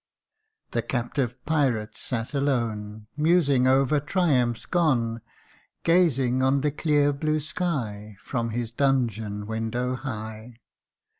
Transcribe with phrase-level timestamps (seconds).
[0.71, 5.21] THE captive pirate sate alone, Musing over triumphs gone,
[5.83, 10.57] Gazing on the clear blue sky From his dungeon window high.